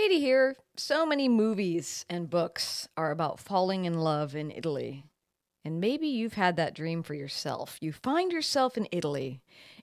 [0.00, 0.56] Katie here.
[0.78, 5.04] So many movies and books are about falling in love in Italy.
[5.62, 7.76] And maybe you've had that dream for yourself.
[7.82, 9.42] You find yourself in Italy,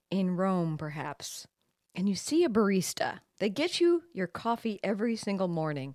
[0.09, 1.45] in Rome perhaps,
[1.93, 3.19] and you see a barista.
[3.37, 5.93] They get you your coffee every single morning,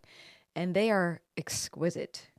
[0.55, 2.31] and they are exquisite.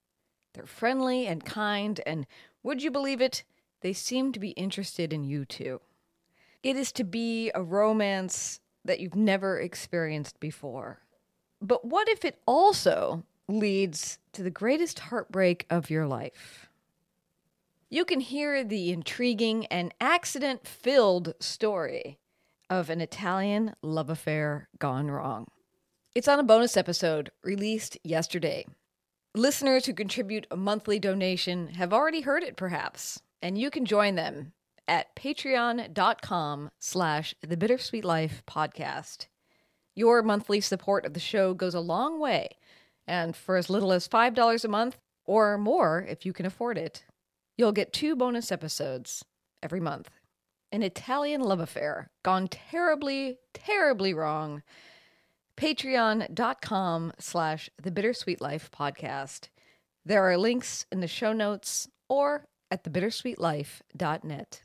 [0.54, 2.26] They're friendly and kind, and
[2.64, 3.44] would you believe it?
[3.82, 5.82] They seem to be interested in you too.
[6.64, 11.03] It is to be a romance that you've never experienced before.
[11.64, 16.70] But what if it also leads to the greatest heartbreak of your life?
[17.90, 22.20] You can hear the intriguing and accident filled story
[22.70, 25.48] of an Italian love affair gone wrong.
[26.14, 28.66] It's on a bonus episode released yesterday.
[29.34, 34.16] Listeners who contribute a monthly donation have already heard it, perhaps, and you can join
[34.16, 34.52] them
[34.88, 39.28] at patreon.com slash the bittersweet life podcast.
[39.96, 42.58] Your monthly support of the show goes a long way,
[43.08, 47.04] and for as little as $5 a month, or more if you can afford it,
[47.58, 49.24] you'll get two bonus episodes
[49.62, 50.10] every month.
[50.72, 54.64] An Italian love affair gone terribly, terribly wrong.
[55.56, 59.50] Patreon.com slash the bittersweet life podcast.
[60.04, 64.62] There are links in the show notes or at thebittersweetlife.net.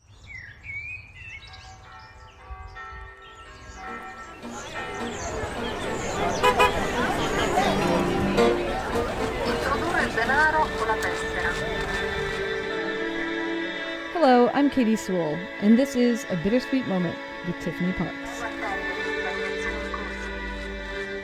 [14.20, 17.16] Hello, I'm Katie Sewall, and this is A Bittersweet Moment
[17.46, 18.42] with Tiffany Parks.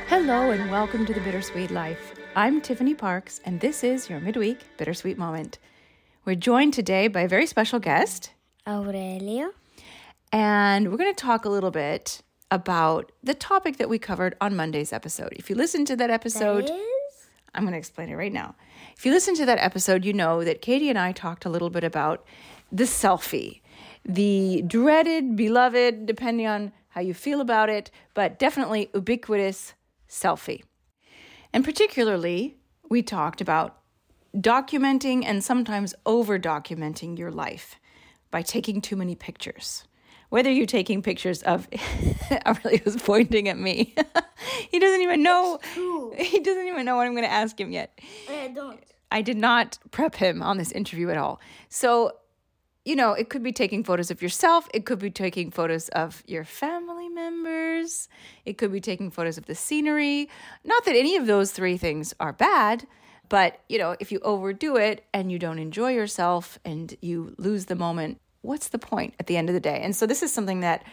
[0.06, 2.14] Hello and welcome to the Bittersweet Life.
[2.36, 5.58] I'm Tiffany Parks, and this is your midweek Bittersweet Moment.
[6.24, 8.30] We're joined today by a very special guest,
[8.64, 9.50] Aurelio.
[10.30, 14.54] and we're going to talk a little bit about the topic that we covered on
[14.54, 15.32] Monday's episode.
[15.32, 17.26] If you listen to that episode, That is?
[17.56, 18.54] I'm going to explain it right now.
[18.96, 21.70] If you listen to that episode, you know that Katie and I talked a little
[21.70, 22.24] bit about
[22.70, 23.60] the selfie,
[24.04, 29.74] the dreaded, beloved, depending on how you feel about it, but definitely ubiquitous
[30.08, 30.62] selfie.
[31.52, 32.56] And particularly,
[32.88, 33.78] we talked about
[34.36, 37.76] documenting and sometimes over documenting your life
[38.30, 39.84] by taking too many pictures.
[40.30, 41.68] Whether you're taking pictures of,
[42.46, 43.94] Aurelio's pointing at me.
[44.70, 45.60] he doesn't even know.
[46.16, 47.98] He doesn't even know what I'm going to ask him yet.
[48.28, 48.80] I don't.
[49.10, 51.40] I did not prep him on this interview at all.
[51.68, 52.12] So,
[52.84, 56.22] you know, it could be taking photos of yourself, it could be taking photos of
[56.26, 58.08] your family members,
[58.44, 60.28] it could be taking photos of the scenery.
[60.64, 62.86] Not that any of those three things are bad,
[63.28, 67.66] but, you know, if you overdo it and you don't enjoy yourself and you lose
[67.66, 69.80] the moment, what's the point at the end of the day?
[69.82, 70.84] And so, this is something that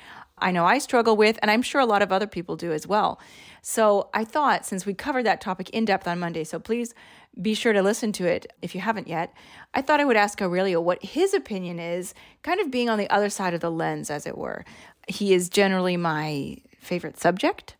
[0.42, 2.88] I know I struggle with, and I'm sure a lot of other people do as
[2.88, 3.20] well.
[3.62, 6.96] So I thought, since we covered that topic in depth on Monday, so please
[7.40, 9.34] be sure to listen to it if you haven't yet.
[9.74, 13.10] I thought I would ask Aurelio what his opinion is, kind of being on the
[13.10, 14.66] other side of the lens, as it were.
[15.08, 17.76] He is generally my favorite subject,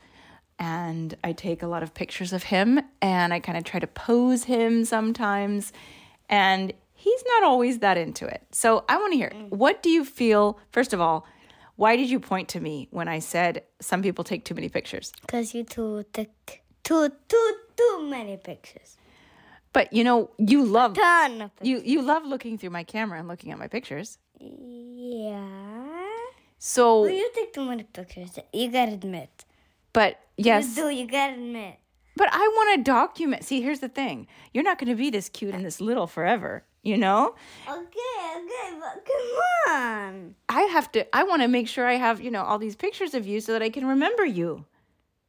[0.58, 3.88] and I take a lot of pictures of him, and I kind of try to
[3.88, 5.74] pose him sometimes,
[6.30, 8.44] and he's not always that into it.
[8.52, 9.50] So I want to hear mm.
[9.50, 11.26] what do you feel, first of all,
[11.76, 15.12] why did you point to me when I said some people take too many pictures?
[15.22, 16.30] Because you two took
[16.84, 18.98] too, too, too many pictures.
[19.74, 23.52] But you know, you love Ton you you love looking through my camera and looking
[23.52, 24.18] at my pictures.
[24.40, 26.08] Yeah.
[26.60, 28.38] So, Well, you take too many pictures.
[28.54, 29.46] You gotta admit.
[29.94, 31.76] but yes, You do, you gotta admit.
[32.16, 33.44] but I want to document.
[33.44, 36.64] See, here's the thing: you're not to be this cute and this little forever.
[36.84, 37.36] You know,
[37.68, 40.36] Okay, okay, but come on.
[40.50, 41.16] I have to.
[41.16, 43.54] I want to make sure I have you know all these pictures of you so
[43.54, 44.66] that I can remember you,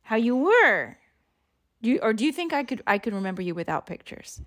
[0.02, 0.96] how you were.
[1.82, 4.40] Do you, or do you think I could I could remember you without pictures?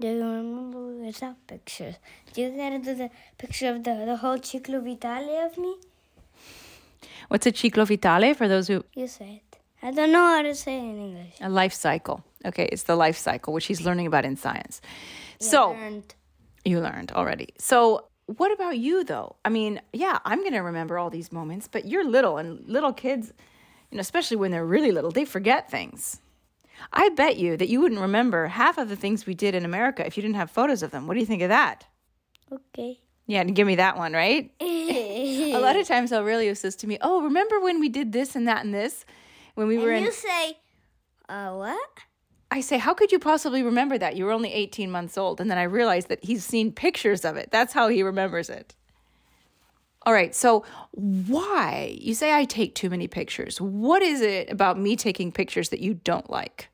[0.00, 1.94] Do you remember without pictures?
[2.32, 5.76] Do you gotta do the picture of the, the whole ciclo vitale of me?
[7.28, 9.58] What's a ciclo vitale for those who You say it.
[9.82, 11.34] I don't know how to say it in English.
[11.40, 12.24] a life cycle?
[12.44, 14.80] Okay, it's the life cycle which he's learning about in science.
[15.40, 15.74] So.
[15.74, 16.04] And
[16.64, 17.48] You learned already.
[17.58, 19.36] So, what about you though?
[19.44, 22.92] I mean, yeah, I'm going to remember all these moments, but you're little and little
[22.94, 23.32] kids,
[23.90, 26.20] you know, especially when they're really little, they forget things.
[26.92, 30.06] I bet you that you wouldn't remember half of the things we did in America
[30.06, 31.06] if you didn't have photos of them.
[31.06, 31.86] What do you think of that?
[32.52, 33.00] okay.
[33.26, 34.52] Yeah, and give me that one, right?
[34.60, 38.46] A lot of times Aurelio says to me, "Oh, remember when we did this and
[38.46, 39.06] that and this
[39.54, 40.58] when we were and in you say,
[41.28, 41.88] uh, what?
[42.50, 44.16] I say, how could you possibly remember that?
[44.16, 45.40] You were only 18 months old.
[45.40, 47.50] And then I realized that he's seen pictures of it.
[47.50, 48.76] That's how he remembers it.
[50.06, 50.34] All right.
[50.34, 51.96] So, why?
[52.00, 53.60] You say I take too many pictures.
[53.60, 56.68] What is it about me taking pictures that you don't like?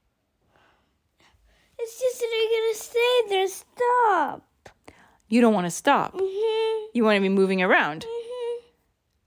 [1.78, 3.48] It's just that I'm going to stay there.
[3.48, 4.46] Stop.
[5.28, 6.14] You don't want to stop.
[6.14, 6.86] Mm-hmm.
[6.92, 8.02] You want to be moving around.
[8.02, 8.66] Mm-hmm.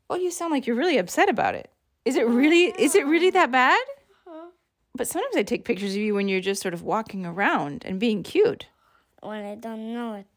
[0.09, 1.71] Well, you sound like you're really upset about it.
[2.05, 3.81] Is it really is it really that bad?
[4.27, 4.47] Uh-huh.
[4.93, 7.99] But sometimes I take pictures of you when you're just sort of walking around and
[7.99, 8.67] being cute.
[9.21, 10.27] When I don't know it.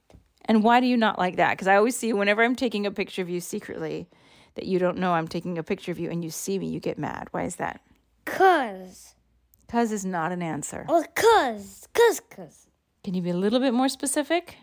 [0.49, 1.51] And why do you not like that?
[1.53, 4.09] Because I always see whenever I'm taking a picture of you secretly
[4.55, 6.81] that you don't know I'm taking a picture of you and you see me, you
[6.81, 7.29] get mad.
[7.33, 7.81] Why is that?
[8.25, 9.15] Cause.
[9.69, 10.87] Cuz is not an answer.
[10.89, 11.89] Well, cause.
[11.93, 12.67] Cause, cause.
[13.05, 14.57] Can you be a little bit more specific?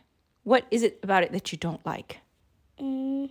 [0.43, 2.19] What is it about it that you don't like?
[2.79, 3.29] Mm.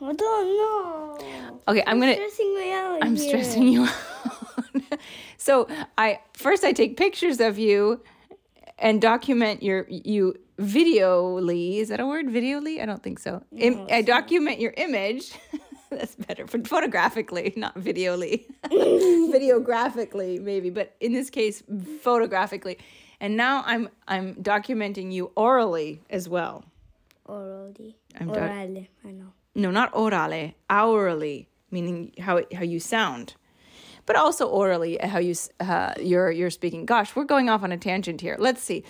[0.00, 1.60] I don't know.
[1.68, 2.98] Okay, I'm going to Stressing me out.
[3.02, 3.28] I'm here.
[3.28, 4.98] stressing you out.
[5.36, 8.00] so I first I take pictures of you
[8.82, 11.78] and document your you videoly.
[11.78, 12.26] Is that a word?
[12.26, 12.82] Videoly?
[12.82, 13.42] I don't think so.
[13.56, 15.32] Im- uh, I document your image.
[15.90, 18.46] That's better for photographically, not videoly.
[18.64, 21.62] Videographically, maybe, but in this case,
[22.00, 22.78] photographically.
[23.20, 26.64] And now I'm I'm documenting you orally as well.
[27.26, 27.96] Orally.
[28.18, 28.28] I'm.
[28.28, 28.88] Orale.
[29.04, 29.32] I know.
[29.54, 33.34] no, not orale, hourly, meaning how it, how you sound,
[34.06, 36.86] but also orally how you uh, you're you're speaking.
[36.86, 38.36] Gosh, we're going off on a tangent here.
[38.38, 38.84] Let's see.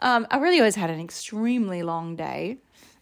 [0.00, 2.58] Um, Aurelio has had an extremely long day.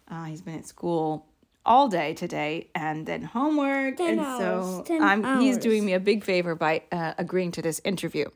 [0.09, 1.27] Uh, he's been at school
[1.67, 6.01] all day today, and then homework, Ten and hours, so I'm, he's doing me a
[6.01, 8.27] big favor by uh, agreeing to this interview.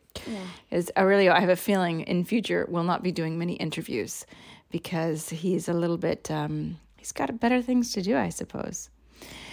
[0.69, 4.25] Because Aurelio, I have a feeling in future will not be doing many interviews
[4.71, 8.91] because he's a little bit um, he's got better things to do, I suppose.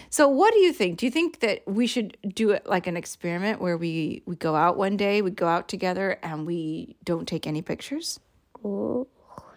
[0.10, 1.00] So, what do you think?
[1.00, 4.56] Do you think that we should do it like an experiment where we we go
[4.56, 8.20] out one day, we go out together, and we don't take any pictures?
[8.64, 9.08] Oh,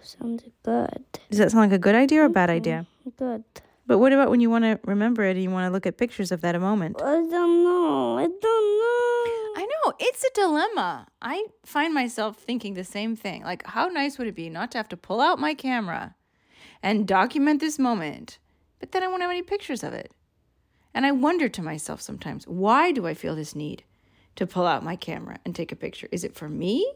[0.03, 1.05] sounds good.
[1.31, 2.57] Does that sound like a good idea or a bad mm-hmm.
[2.57, 2.87] idea?
[3.17, 3.45] Good.
[3.87, 5.97] But what about when you want to remember it and you want to look at
[5.97, 7.01] pictures of that moment?
[7.01, 8.19] I don't know.
[8.19, 9.63] I don't know.
[9.63, 11.07] I know it's a dilemma.
[11.23, 13.43] I find myself thinking the same thing.
[13.45, 16.15] Like, how nice would it be not to have to pull out my camera
[16.83, 18.39] and document this moment,
[18.79, 20.13] but then I won't have any pictures of it.
[20.99, 23.85] And I wonder to myself sometimes, why do I feel this need
[24.35, 26.09] to pull out my camera and take a picture?
[26.11, 26.93] Is it for me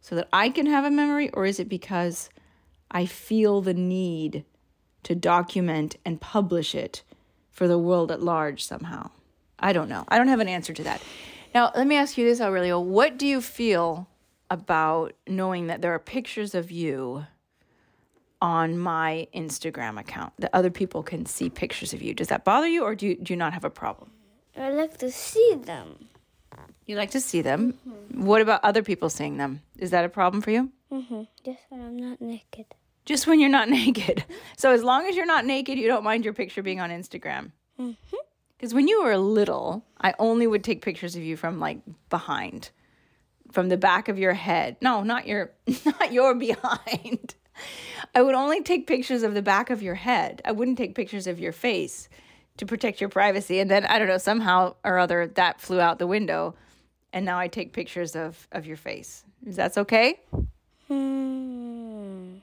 [0.00, 2.30] so that I can have a memory, or is it because
[2.92, 4.44] I feel the need
[5.02, 7.02] to document and publish it
[7.50, 9.10] for the world at large somehow?
[9.58, 10.04] I don't know.
[10.06, 11.02] I don't have an answer to that.
[11.52, 12.78] Now, let me ask you this, Aurelio.
[12.78, 14.06] What do you feel
[14.48, 17.26] about knowing that there are pictures of you
[18.44, 22.12] on my Instagram account that other people can see pictures of you?
[22.12, 24.10] Does that bother you, or do you, do you not have a problem?
[24.54, 26.08] I like to see them.
[26.84, 27.78] You like to see them.
[28.12, 29.62] What about other people seeing them?
[29.78, 30.70] Is that a problem for you?
[30.92, 31.22] Mm-hmm.
[31.42, 32.66] Just when I'm not naked.
[33.06, 34.24] Just when you're not naked.
[34.58, 37.52] So as long as you're not naked, you don't mind your picture being on Instagram.
[37.78, 41.78] Because when you were little, I only would take pictures of you from like
[42.10, 42.70] behind,
[43.52, 44.76] from the back of your head.
[44.82, 45.52] No, not your,
[45.86, 47.34] not your behind.
[48.14, 50.40] I would only take pictures of the back of your head.
[50.44, 52.08] I wouldn't take pictures of your face
[52.58, 53.58] to protect your privacy.
[53.58, 56.54] And then I don't know somehow or other that flew out the window,
[57.12, 59.24] and now I take pictures of of your face.
[59.46, 60.20] Is that okay?
[60.88, 62.36] Hmm.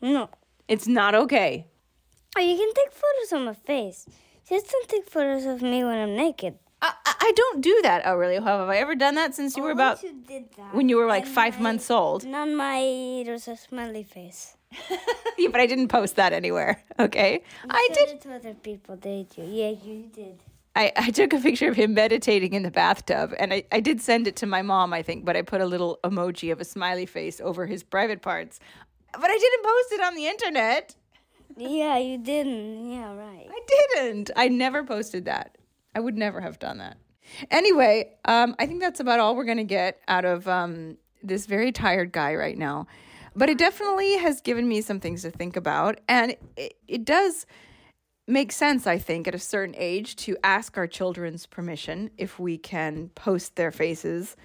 [0.00, 0.28] No.
[0.68, 1.66] It's not okay.
[2.36, 4.06] Oh, you can take photos of my face.
[4.48, 6.58] Just don't take photos of me when I'm naked.
[6.82, 8.42] I, I I don't do that, Aurelio.
[8.42, 10.12] Have I ever done that since you were about you
[10.72, 12.26] when you were like And five my- months old?
[12.26, 14.56] Not my it was a smiley face.
[15.38, 16.82] yeah, but I didn't post that anywhere.
[16.98, 18.08] Okay, I did.
[18.10, 19.44] it to other people, did you?
[19.44, 20.40] Yeah, you did.
[20.76, 24.00] I, I took a picture of him meditating in the bathtub, and I, I did
[24.00, 26.64] send it to my mom, I think, but I put a little emoji of a
[26.64, 28.58] smiley face over his private parts.
[29.12, 30.96] But I didn't post it on the internet.
[31.56, 32.90] Yeah, you didn't.
[32.90, 33.46] Yeah, right.
[33.48, 33.60] I
[33.94, 34.30] didn't.
[34.34, 35.56] I never posted that.
[35.94, 36.96] I would never have done that.
[37.50, 41.46] Anyway, um, I think that's about all we're going to get out of um, this
[41.46, 42.86] very tired guy right now.
[43.36, 46.00] But it definitely has given me some things to think about.
[46.08, 47.46] And it, it does
[48.26, 52.56] make sense, I think, at a certain age to ask our children's permission if we
[52.56, 54.36] can post their faces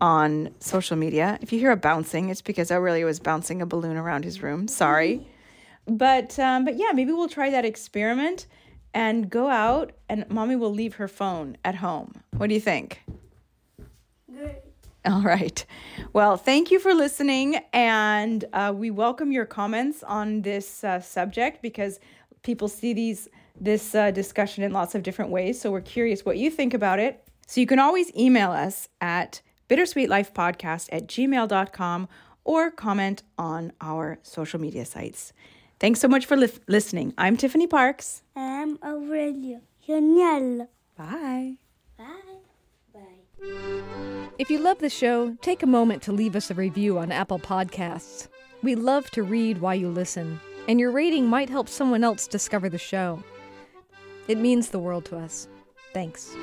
[0.00, 1.38] on social media.
[1.42, 4.68] If you hear a bouncing, it's because Aurelio was bouncing a balloon around his room.
[4.68, 5.26] Sorry.
[5.86, 8.46] But um, but yeah, maybe we'll try that experiment
[8.94, 12.12] and go out and mommy will leave her phone at home.
[12.36, 13.02] What do you think?
[15.12, 15.64] All right.
[16.12, 17.60] Well, thank you for listening.
[17.72, 21.98] And uh, we welcome your comments on this uh, subject because
[22.42, 23.26] people see these
[23.58, 25.58] this uh, discussion in lots of different ways.
[25.60, 27.24] So we're curious what you think about it.
[27.46, 32.08] So you can always email us at bittersweetlifepodcast at gmail.com
[32.44, 35.32] or comment on our social media sites.
[35.80, 37.14] Thanks so much for li- listening.
[37.16, 38.22] I'm Tiffany Parks.
[38.36, 39.62] I'm Aurelio.
[39.86, 40.66] Bye.
[40.96, 41.54] Bye.
[41.96, 42.37] Bye.
[44.38, 47.38] If you love the show, take a moment to leave us a review on Apple
[47.38, 48.28] Podcasts.
[48.62, 52.68] We love to read while you listen, and your rating might help someone else discover
[52.68, 53.22] the show.
[54.26, 55.48] It means the world to us.
[55.92, 56.36] Thanks.